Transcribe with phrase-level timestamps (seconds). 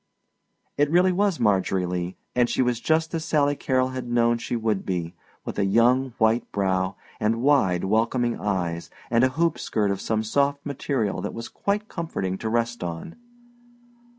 [0.79, 4.55] It really was Margery Lee, and she was just as Sally Carrol had known she
[4.55, 5.13] would be,
[5.45, 10.23] with a young, white brow, and wide welcoming eyes, and a hoop skirt of some
[10.23, 13.15] soft material that was quite comforting to rest on.